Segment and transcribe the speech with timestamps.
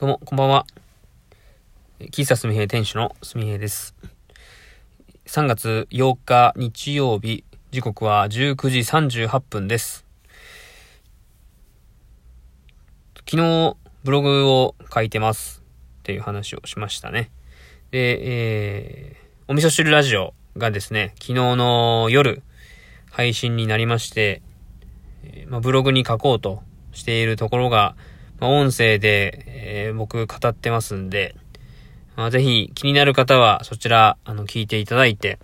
[0.00, 0.64] どうも、こんばんは。
[2.00, 3.94] 喫茶すみへい店主のすみへいです。
[5.26, 10.06] 3月8日日曜日、時刻は19時38分です。
[13.28, 15.62] 昨日、ブログを書いてます
[15.98, 17.30] っていう話をしましたね。
[17.90, 22.42] で、えー、お味噌汁ラジオがですね、昨日の夜、
[23.10, 24.40] 配信になりまして、
[25.48, 26.62] まあ、ブログに書こうと
[26.94, 27.96] しているところが、
[28.40, 31.36] ま、音声で、えー、僕語ってますんで、
[32.16, 35.38] まあ、ぜひ気になる方はそちら、あの、聞いていただいて、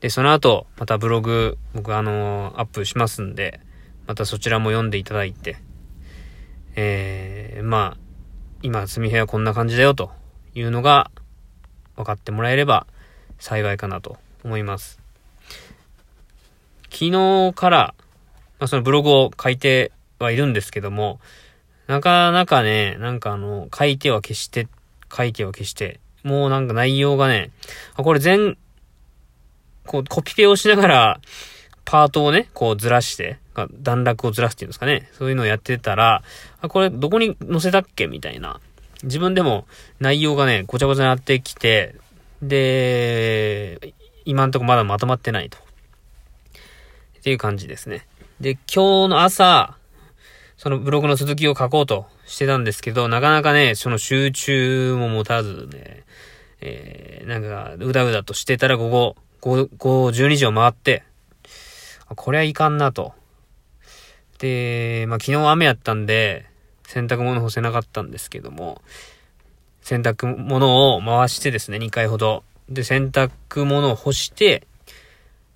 [0.00, 3.60] で、その後、またブログ、僕あのー、アップしますんで、
[4.06, 5.56] またそちらも読んでいただいて、
[6.74, 7.98] えー、まあ、
[8.62, 10.10] 今、すみへはこんな感じだよと
[10.54, 11.10] いうのが
[11.96, 12.86] 分かってもらえれば
[13.38, 15.00] 幸いかなと思います。
[16.90, 17.94] 昨日から、
[18.58, 21.20] まあ、そのブログを書いてはいるんですけども、
[21.92, 24.66] なかなかね、なんかあの、書いては消して、
[25.14, 27.50] 書いては消して、もうなんか内容がね、
[27.96, 28.56] あ、これ全、
[29.84, 31.20] こう、コピペをしながら、
[31.84, 33.36] パートをね、こうずらして、
[33.72, 35.10] 段落をずらすっていうんですかね。
[35.12, 36.22] そういうのをやってたら、
[36.62, 38.06] あ、これどこに載せたっけ？
[38.06, 38.58] みたいな。
[39.02, 39.66] 自分でも
[40.00, 41.96] 内容がね、ごちゃごちゃになってきて、
[42.40, 43.92] で、
[44.24, 45.58] 今んとこまだまとまってないと。
[45.58, 45.60] っ
[47.22, 48.06] ていう感じですね。
[48.40, 49.76] で、今日の朝、
[50.62, 56.04] そのブログの続きを書こうとしてたんですけど、なかなかね、その集中も持たずね、
[56.60, 61.02] えー、なんか、うだうだとしてたら午後、5、5、12時を回って、
[62.14, 63.12] これはいかんなと。
[64.38, 66.46] で、まあ昨日雨やったんで、
[66.86, 68.82] 洗濯物干せなかったんですけども、
[69.80, 72.44] 洗濯物を回してですね、2回ほど。
[72.68, 74.64] で、洗濯物を干して、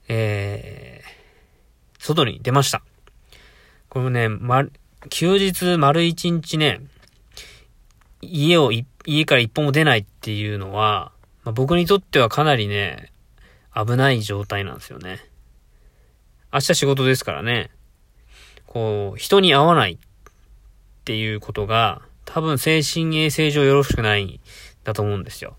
[0.08, 2.82] えー、外に出ました。
[3.88, 4.64] これもね、ま、
[5.10, 6.80] 休日丸一日ね、
[8.22, 8.72] 家を、
[9.04, 11.12] 家から一歩も出ないっていうのは、
[11.44, 13.12] まあ、僕にとってはかなりね、
[13.74, 15.20] 危ない状態なんですよね。
[16.52, 17.70] 明日仕事ですからね、
[18.66, 19.98] こう、人に会わないっ
[21.04, 24.40] ていうことが、多分精神衛生上よろしくないん
[24.84, 25.56] だと思うんですよ。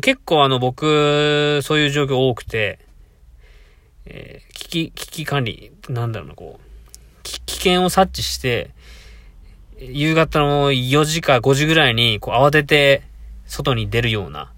[0.00, 2.78] 結構あの僕、そういう状況多くて、
[4.06, 6.71] えー、危機、危機管理、なんだろうな、こう、
[7.22, 8.70] 危険を察知して、
[9.78, 13.02] 夕方の4時か5時ぐらいに、こう、慌てて、
[13.46, 14.52] 外に出るような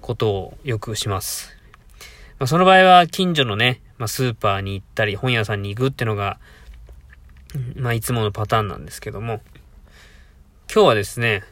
[0.00, 1.50] ことをよくします。
[2.38, 6.38] まあ、その場合は、近所のね、まあ、スーパーに行ったり、本屋さんに行くってのが、
[7.76, 9.42] まあ、いつものパターンなんですけども、
[10.72, 11.42] 今日はですね、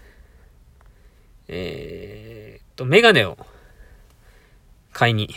[1.49, 3.37] えー、っと、メガネを
[4.93, 5.35] 買いに、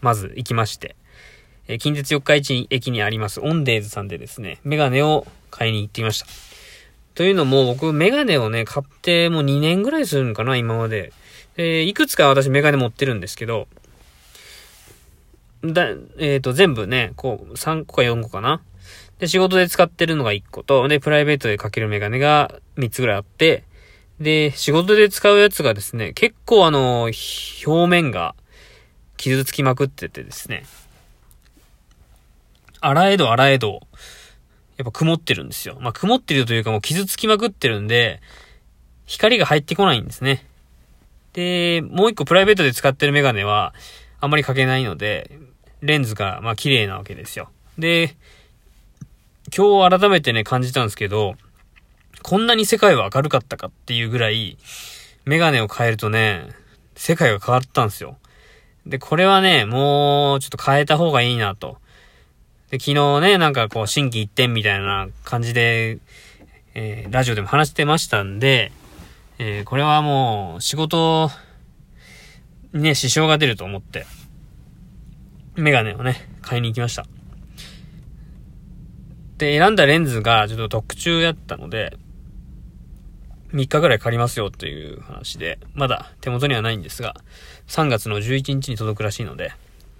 [0.00, 0.96] まず行きまして、
[1.70, 6.26] え近鉄四日市駅にありますオンデーズさんでですね、メガネを買いに行ってきました。
[7.14, 11.12] というのも、僕、メガネをね、買ってもう2年ぐらいするんかな、今まで。
[11.58, 13.68] えいくつか私メガネ持ってるんですけど、
[15.62, 18.62] だ、えっ、ー、と、全部ね、こう、3個か4個かな。
[19.18, 23.64] で、仕事で使ってるのが1個と、で、プライベートでかけるメガネが3つぐらいあって、
[24.20, 27.10] で、仕事で使うやつがですね、結構あの、
[27.66, 28.34] 表面が
[29.18, 30.64] 傷つきまくっててですね、
[32.80, 33.80] あらえどあらえど、
[34.76, 35.78] やっぱ曇ってるんですよ。
[35.80, 38.20] まあ、曇ってるというかもう傷つきまくってるんで、
[39.06, 40.46] 光が入ってこないんですね。
[41.32, 43.74] で、もう一個プライベートで使ってるメガネは、
[44.20, 45.30] あんまりかけないので、
[45.80, 47.50] レンズが、まあ、綺麗なわけですよ。
[47.78, 48.16] で、
[49.56, 51.36] 今日改めてね、感じたんですけど、
[52.22, 54.58] こんなに世界は明るかったかっていうぐらい、
[55.24, 56.48] メガネを変えるとね、
[56.96, 58.18] 世界が変わったんですよ。
[58.86, 61.78] で、これはね、もう、ちょっと変えた方がいいなと。
[62.70, 65.98] で、昨日ね、なんかこう、新規一点みたいな感じで、
[66.74, 68.72] えー、ラジオでも話してましたんで、
[69.38, 71.30] えー、これはもう、仕事
[72.72, 74.04] ね、支障が出ると思って、
[75.56, 77.06] メガネをね、買いに行きました。
[79.38, 81.96] で、選んだレンズがちょっと特注やったので、
[83.52, 87.16] 3日ぐらい借りますよという話で、まだ手元にはないんですが、
[87.68, 89.52] 3月の11日に届くらしいので、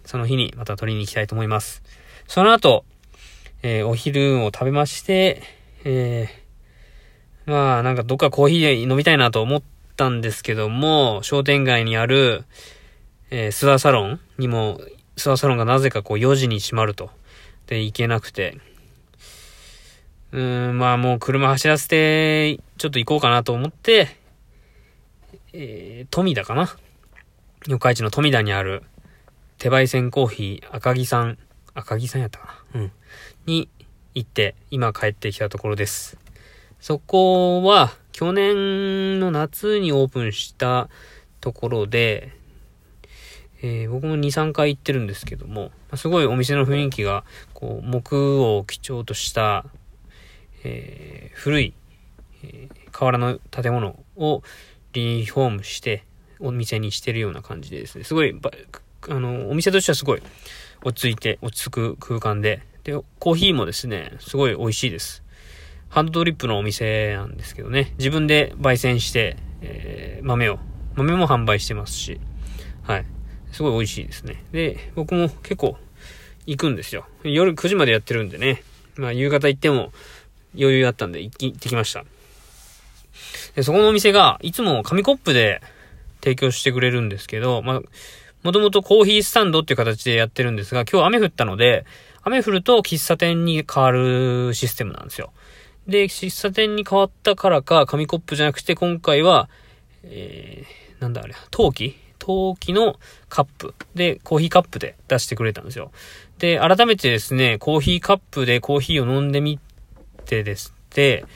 [0.04, 1.82] その日にまた取りに行きたいと思います。
[2.28, 2.84] その後、
[3.62, 5.42] えー、お昼を食べまして、
[5.84, 9.62] えー、まあ、なんかどっかコーヒー飲みたいなと思っ
[9.96, 12.44] たんですけども、商店街にある、
[13.30, 14.78] えー、スワサロンにも、
[15.16, 17.10] スワサロンがなぜかこう4時に閉まると。
[17.66, 18.58] で、行けなくて。
[20.32, 24.08] うーん、まあもう車走らせて、ちょっと行こうかなと思って、
[25.54, 26.76] えー、富田かな？
[27.66, 28.82] 四日市の富田にある、
[29.56, 31.38] 手焙煎コーヒー赤木さん
[31.78, 32.92] 赤木さんやったかなうん。
[33.46, 33.68] に
[34.14, 36.18] 行って、今帰ってきたところです。
[36.80, 40.88] そこは、去年の夏にオープンした
[41.40, 42.32] ところで、
[43.62, 49.64] えー、僕も2、3回行ってるんですけども、すごいお店の雰囲気が、こう、木を基調とした、
[50.64, 51.74] えー、古い、
[52.42, 54.42] えー、瓦の建物を
[54.94, 56.04] リフォームして、
[56.40, 58.36] お店にしてるような感じでですね、すごい、
[59.08, 60.22] あの、お店としてはすごい
[60.84, 65.22] 落ち着いて、落ち着く空間で、で、コーヒーもですね、すごい美味しいです。
[65.88, 70.58] ハンドドリップのお店なんですけどね、自分で焙煎して、えー、豆を、
[70.94, 72.20] 豆も販売してますし、
[72.82, 73.06] はい。
[73.52, 74.42] すごい美味しいですね。
[74.52, 75.76] で、僕も結構
[76.46, 77.06] 行くんですよ。
[77.22, 78.62] 夜9時までやってるんでね。
[78.96, 79.92] まあ夕方行っても
[80.54, 82.04] 余裕あったんで行ってきました。
[83.54, 85.60] で、そこのお店がいつも紙コップで
[86.22, 87.82] 提供してくれるんですけど、まあ、
[88.48, 91.84] もともとコーヒースタンドっていう形でやってるんですが、今日雨降ったので、
[92.22, 95.34] 雨降ると喫茶店に変わるシステムなんですよ。
[95.86, 99.50] で、喫茶店に変わったからか、紙コップじゃなくて今回は、
[100.02, 101.94] えー、なんだあれ、陶器？
[102.18, 102.98] 陶器の
[103.28, 105.92] カップで、コーヒーカップで出してくれたんですよ。
[106.38, 109.60] で、改めてですね、コーヒーカップでコーヒーを飲んでみ
[110.24, 111.26] てですて、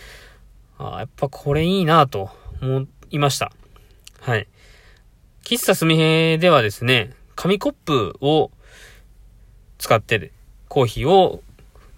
[0.79, 2.31] あやっぱこれいいなと
[2.63, 3.53] 思いました。
[4.21, 4.49] はい。
[5.45, 8.51] 喫茶すみへではですね、紙コップを
[9.79, 10.31] 使って
[10.69, 11.43] コーヒーを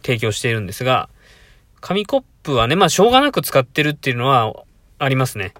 [0.02, 1.10] 提供しているんですが、
[1.80, 4.54] 紙コップはね、まあしょうがなく使ってるっていうのは
[4.98, 5.52] ありますね。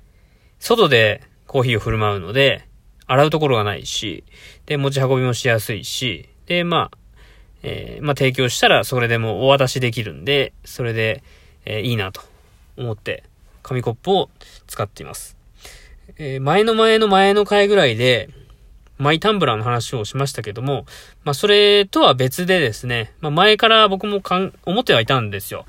[0.59, 2.67] 外でコーヒーを振る舞うので、
[3.07, 4.25] 洗うところがないし、
[4.65, 6.99] で、持ち運びもしやすいし、で、まあ、
[7.63, 11.23] えー、まあ、提供したらそれでもお渡しできるんで、それで、
[11.67, 12.23] えー、いいなと
[12.79, 13.25] 思って、
[13.63, 14.31] 紙コップを
[14.67, 15.44] 使っています。
[16.17, 18.31] えー、前の前の前の回ぐらいで、
[18.99, 20.87] マイタンブラーの話をしましたけども、
[21.25, 25.67] まあ、それとは別でですね、まあ、前から僕もかん、思ってはいたんですよ。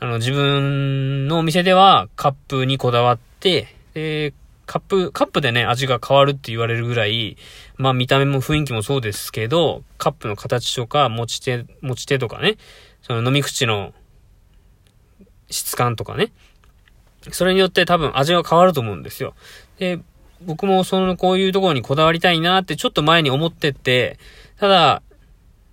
[0.00, 4.32] あの、自分のお店ではカップにこだわって、で、
[4.66, 7.36] カップ、カップでね、味が変わるって言われるぐらい、
[7.76, 12.56] まあ見た目も雰囲気もそうですけど、カップの形とか持ち手、持ち手とかね、
[13.02, 13.92] その飲み口の
[15.50, 16.32] 質感とかね、
[17.30, 19.34] それによって多分味が変わると思うんですよ。
[19.78, 20.00] で、
[20.42, 24.18] 僕もそのこういうところにこだわりたいなってちょっと前に思ってて、
[24.58, 25.02] ただ、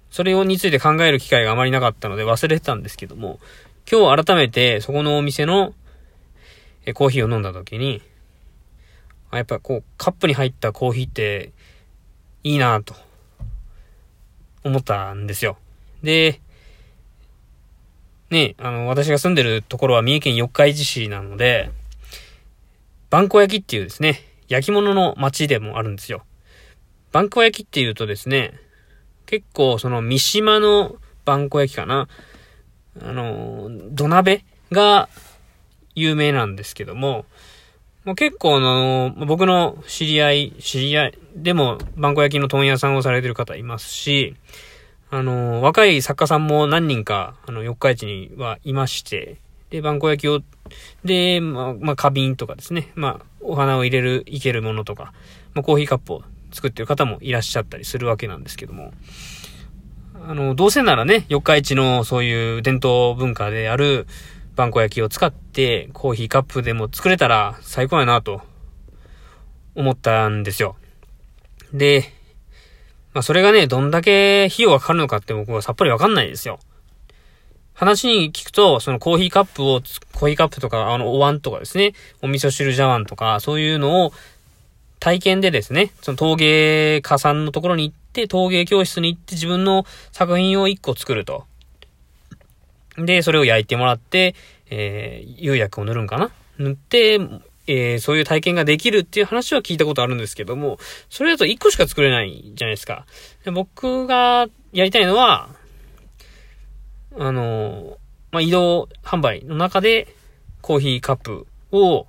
[0.09, 3.39] それについて考える機会があまりなかったので忘れてたんですけども、
[3.89, 5.73] 今日改めてそこのお店の
[6.93, 8.01] コーヒーを飲んだ時に、
[9.31, 11.51] やっぱこう、カップに入ったコーヒーって
[12.43, 12.95] いいなと
[14.63, 15.57] 思ったんですよ。
[16.03, 16.41] で、
[18.29, 21.69] ね、あの、私が住んでるところは三重県四日市市なので、
[23.11, 26.23] バンコ焼きっていうですね、焼き物の街でもあるんですよ。
[27.11, 28.53] バンコ焼きっていうとですね、
[29.25, 32.07] 結構その三島のバンコ焼きかな。
[33.01, 35.09] あの、土鍋が
[35.93, 37.25] 有名なんですけども、
[38.05, 44.37] もう結構あの、僕の知り合い、知り合いでも、バンコ焼きの問屋さんをされてる方いますし、
[45.09, 49.37] あの、若い作家さんも何人か、あの、四日市にはいまして、
[49.69, 50.39] で、バンコ焼きを、
[51.03, 55.13] で、まあ、まあ、花瓶とかですね、まあ、お花を入れる、いけるものとか、
[55.53, 58.93] まあ、コーヒーカップを作ってる方もいらっしゃったりするわけなんですけども、
[60.27, 64.05] あの、どうせならね、四日市のそういう伝統文化である、
[64.55, 68.41] パン粉焼きを使ってコーヒーカップでも作れたら最高やなと
[69.75, 70.75] 思ったんですよ。
[71.73, 72.03] で、
[73.13, 76.59] まあそれがね、どんだけ費用がかかるのかって僕はさっぱりわかんないですよ。
[77.81, 79.81] 話に聞くと、そのコーヒーカップを、
[80.13, 84.13] コーヒーカップとか、あの、お椀とかですね、お味噌汁茶碗とか、そういうのを
[84.99, 91.45] 体験でですね、その陶芸家さんのところに行って、陶芸教室に行って自分の作品を一個作ると。
[92.99, 94.35] で、それを焼いてもらって、
[94.69, 96.29] えー、釉薬を塗るんかな？
[96.59, 97.19] 塗って、
[97.65, 100.77] えー、そういう体験ができるっていう話は聞いたことあるんですけども、
[101.09, 103.07] それだと1個しか作れないじゃないですか。
[103.43, 105.49] で僕がやりたいのは、
[107.17, 107.97] あの、
[108.31, 110.07] まあ、移動販売の中で
[110.61, 112.07] コーヒーカップを、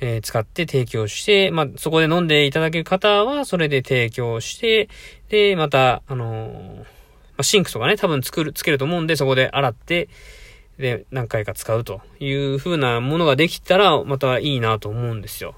[0.00, 4.88] えー、使って提供して、まあ、そこで飲んでいただける方はそれで提供して、
[5.28, 6.84] で、また、あの
[7.36, 10.08] ま、シンクとかね、多分作る、つけると思うんで、そこで洗って、
[10.78, 15.54] で、何回か使うという風なものができたら、またいいなと思うんですよ。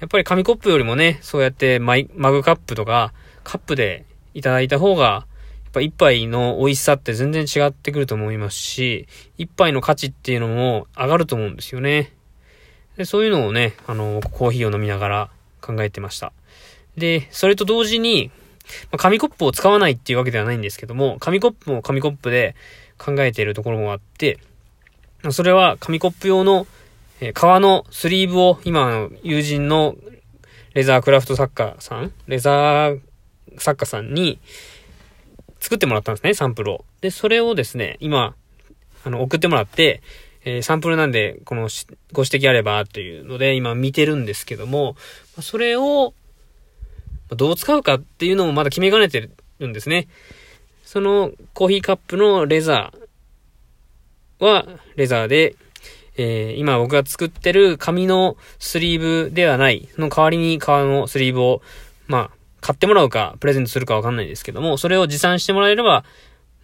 [0.00, 3.12] やっぱり紙コップよりもね、そうやってマグカップとか、
[3.44, 5.26] カップでいただいた方が、
[5.74, 12.12] ぱ一杯の美味しさって全然違ってくると思いますし、一杯の価値っていうのも上がると思うんですよね。
[12.96, 16.32] でそういうのをね、あの、コーヒーを飲みながら考えてました。
[16.96, 18.30] で、それと同時に、
[18.90, 22.54] まあ、紙コップを使わないっていうわけではないんですけども、紙コップも紙コップで
[22.96, 24.38] 考えているところもあって、
[25.30, 26.66] それは紙コップ用の
[27.20, 29.96] え、革のスリーブを今友人の
[30.74, 33.00] レザークラフト作家さんレザー
[33.56, 34.40] 作家さんに
[35.64, 36.84] 作ってもらったんですね、サンプルを。
[37.00, 38.34] で、それをですね、今、
[39.02, 40.02] あの、送ってもらって、
[40.44, 41.70] えー、サンプルなんで、この
[42.12, 44.94] ご指摘あればというので、今見てるんですけども、
[45.40, 46.12] それを、
[47.30, 50.06] どう使うかっていうのもまだ決めかねてるんですね。
[50.84, 54.66] そのコーヒーカップのレザーは、
[54.96, 55.56] レザーで、
[56.18, 61.62] えー、今僕が作ってる紙のスリーブではない、の代わりに革のスリーブを、
[62.06, 62.33] まあ、
[62.64, 66.02] 買ってもらうか、プレゼントするかわかんないですけども、それを持参してもらえれば、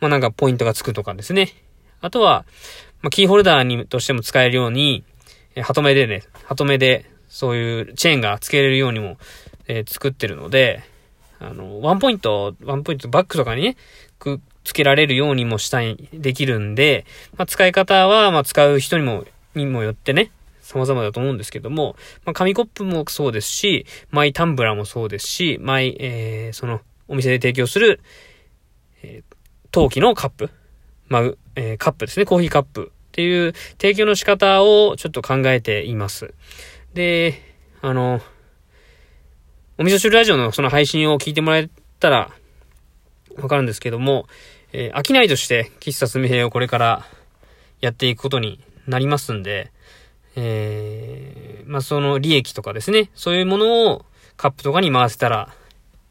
[0.00, 1.50] まあなんかポイントがつくとかですね。
[2.00, 2.47] あとは、
[3.02, 5.04] まあキーホルダーにとしても使えるように、
[5.57, 9.19] えー、ハトメでね、ハトメで、そういうチェーンが付けれるようにも、
[9.69, 10.83] えー、作ってるので、
[11.38, 13.76] あの、ワンポイント、ワンポイントバックとかにね、
[14.19, 17.04] くっつけられるようにもしたい、できるんで、
[17.37, 20.30] まあ使い方は、まあ使う人にもにもよってね、
[20.70, 28.00] 様々だと思うんですけども、まあ、紙コップもそうですし、マイタンブラーもそうですし、マイ、えー、その、お店で提供する、
[29.02, 29.34] えー、
[29.72, 30.50] 陶器のカップ、
[31.08, 31.22] まあ、
[31.56, 36.32] えー、カップですね、コーヒーカップっていう提供の仕方をちょっと考えています。
[36.94, 37.42] で、
[37.82, 38.20] あの、
[39.76, 42.30] お味噌汁ラジオのその配信を聞いてもらえたら
[43.36, 44.26] わかるんですけども、
[44.72, 47.06] えー、飽きないとして喫茶すみへをこれから
[47.80, 49.72] やっていくことになりますんで、
[50.37, 54.04] えー、まあ、その利益とかですね、そういうものを
[54.37, 55.54] カップとかに回せたら、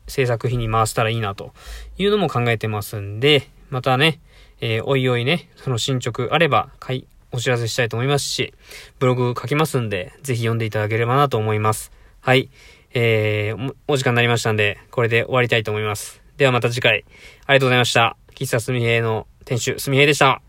[0.07, 1.53] 制作費に回せたらいいなと
[1.97, 4.19] いうのも考えてますんで、またね、
[4.61, 8.53] えー、おいおいね、その進捗あれば、かい、お知らせしたいと思いますし、
[8.97, 11.91] ブログ書きますんで、ぜひ読んでいただければなと思います。
[12.21, 12.49] はい。
[12.93, 16.21] えー、お時間になりましたんで、これで終わりたいと思います。
[16.38, 17.05] ではまた次回、
[17.45, 18.17] ありがとうございました。
[18.33, 20.41] 喫茶すみへいの店主、すみへいでした。